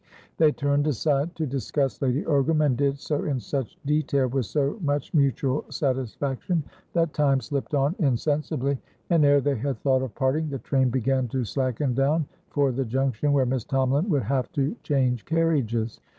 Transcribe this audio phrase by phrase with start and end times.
[0.37, 4.79] They turned aside to discuss Lady Ogram, and did so in such detail, with so
[4.81, 8.79] much mutual satisfaction, that time slipped on insensibly,
[9.11, 12.83] and, ere they had thought of parting, the train began to slacken down for the
[12.83, 15.99] junction where Miss Tomalin would have to change carriages.